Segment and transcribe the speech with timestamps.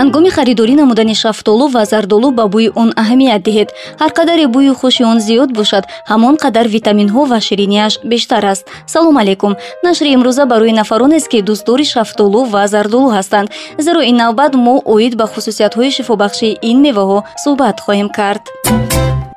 [0.00, 3.68] ҳангоми харидорӣ намудани шафтолу ва зардолу ба бӯи он аҳамият диҳед.
[4.00, 5.84] Ҳар қадаре бӯи хуши он зиёд бошад.
[6.10, 8.64] Ҳамон қадар витаминҳо ва шириниаш бештар аст.
[8.92, 9.52] Салом алейкум
[9.86, 13.48] нашри имрӯза барои нафаронест ки дӯстдори шафтолу ва зардолу ҳастанд.
[13.84, 18.44] Зеро ин навбат мо оид ба хусусиятҳои шифобахшии ин меваҳо суҳбат хоҳем кард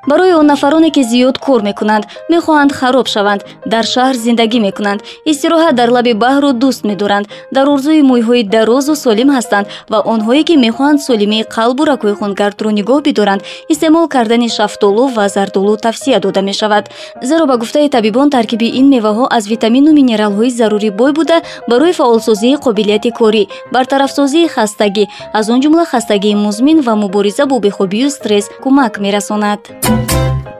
[0.07, 4.99] барои он нафароне ки зиёд кор мекунанд мехоҳанд хароб шаванд дар шаҳр зиндагӣ мекунанд.
[5.31, 7.25] Истироҳат дар лаби баҳрро дӯст медоранд.
[7.55, 12.99] Дар орзуи мӯйҳои дарозу солим ҳастанд ва онҳое ки мехоҳанд солимии қалбу рагҳои хунгардро нигоҳ
[13.07, 13.41] бидоранд
[13.73, 16.85] истеъмол кардани шафтолу ва зардолу тавсия дода мешавад.
[17.29, 21.37] Зеро ба гуфтаи табибон таркиби ин меваҳо аз витамину минералҳои зарурӣ бой буда
[21.69, 25.05] барои фаъолсозии қобилияти корӣ бартарафсозии хастагӣ.
[25.33, 29.62] Аз он ҷумла хастагии музмин ва мубориза бо бехобию стресс кӯмак мерасонад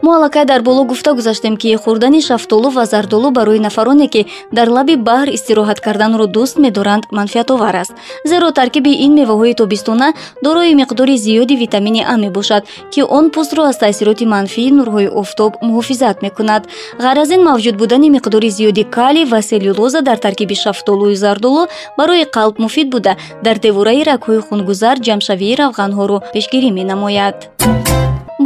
[0.06, 4.68] мо аллакай дар боло гуфта гузаштем ки хӯрдани шафтолу ва зардолу барои нафароне ки дар
[4.70, 7.94] лаби баҳр истироҳат карданро дӯст медоранд манфиатовар аст.
[8.24, 13.78] Зеро таркиби ин меваҳои тобистона дорои миқдори зиёди витамини а мебошад ки он пӯстро аз
[13.80, 16.64] таъсироти манфии нурҳои офтоб муҳофизат мекунад.
[17.04, 21.64] Ғайр аз ин мавҷуд будани миқдори зиёди кали ва селюлоза дар таркиби шафтолуи зардолу
[21.98, 23.14] барои қалб муфид буда.
[23.44, 27.38] Дар девораи рагҳои хунгузар ҷамъшавии равғанҳоро пешгирӣ менамояд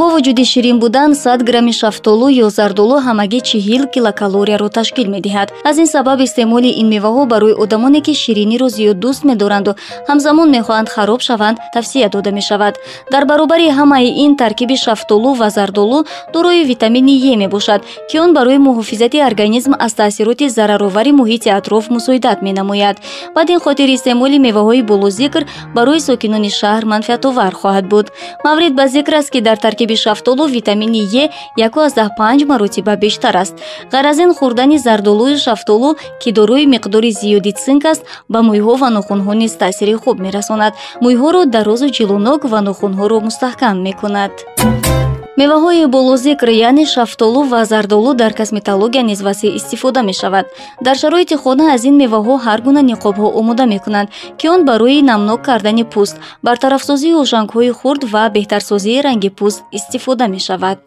[0.00, 5.48] бо вуҷуди ширин будан сад грамми шафтолу ё зардолу ҳамагӣ чиҳил килокалорияро ташкил медиҳад.
[5.68, 9.72] Аз ин сабаб истеъмоли ин меваҳо барои одамоне ки шириниро зиёд дӯст медоранду
[10.10, 12.74] ҳамзамон мехоҳанд хароб шаванд тавсия дода мешавад.
[13.12, 15.98] Дар баробари ҳамаи ин таркиби шафтолу ва зардолу
[16.34, 22.38] дорои витамини е мебошад ки он барои муҳофизати организм аз таъсироти зараровари муҳити атроф мусоидат
[22.46, 22.96] менамояд.
[23.34, 25.42] Баъд ин хотир истеъмоли меваҳои болозикр
[25.76, 28.06] барои сокинони шаҳр манфиатовар хоҳад буд.
[28.46, 33.54] Маврид ба зикр аст ки дар таркиби таркиби шафтолу витамини е 15 маротиба бештар аст.
[33.92, 38.88] Ғайр аз ин хӯрдани зардолуи шафтолу ки дорои миқдори зиёди цинк аст ба мӯйҳо ва
[38.90, 40.74] нохунҳо низ таъсири хуб мерасонад.
[41.02, 44.32] Мӯйҳоро дарозу ҷилӯнок ва нохунҳоро мустаҳкам мекунад
[45.40, 50.46] меваҳои болозикр яъне шафтолу ва зардолу дар косметология низ васеъ истифода мешавад.
[50.86, 54.08] Дар шароити хона аз ин меваҳо ҳар гуна niqобҳо омода мекунанд
[54.38, 60.78] ки он барои намнок кардани пӯст бартарафсозии ошангҳои хурд ва беҳтарсозии ранги пӯст истифода мешавад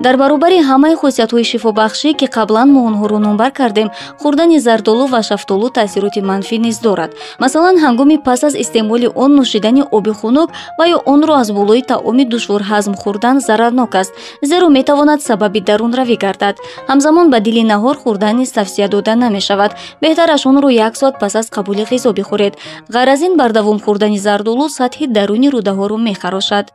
[0.00, 3.88] дар баробари ҳамаи хусусиятҳои шифобахшӣ ки қаблан мо онҳоро номбар кардем
[4.20, 7.10] хӯрдани зардолу ва шафтолу таъсироти манфӣ низ дорад.
[7.42, 12.24] Масалан ҳангоми пас аз истеъмоли он нӯшидани оби хунук ва ё онро аз болои таоми
[12.32, 14.12] душворҳазм хӯрдан зарарнок аст.
[14.42, 16.56] Зеро метавонад сабаби дарунравӣ гардад.
[16.90, 19.72] Ҳамзамон ба дили наҳор хӯрдан низ тавсия дода намешавад.
[20.02, 22.54] Беҳтараш онро як соат пас аз қабули ғизо бихӯред.
[22.94, 26.66] Ғайр аз ин бардавом хӯрдани зардолу сатҳи даруни рӯдаҳоро мехарошад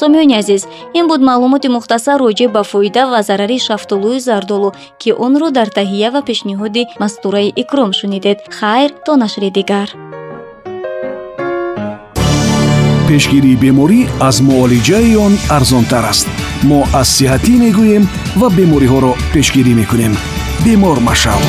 [0.00, 0.62] сомиёни азиз
[0.98, 4.70] ин буд маълумоти мухтасар роҷеъ ба фоида ва зарари шафтолуи зардолу
[5.00, 8.38] ки онро дар таҳия ва пешниҳоди мастураи икром шунидед.
[8.58, 9.88] Хайр то нашри дигар.
[13.08, 16.28] Пешгирии беморӣ аз муолиҷаи он арзонтар аст.
[16.68, 18.04] Мо аз сиҳатӣ мегӯем
[18.40, 20.14] ва бемориҳоро пешгирӣ мекунем.
[20.64, 21.40] Бемор машав